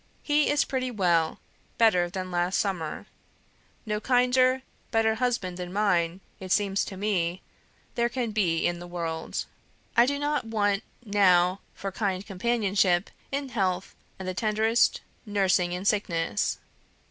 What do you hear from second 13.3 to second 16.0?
in health and the tenderest nursing in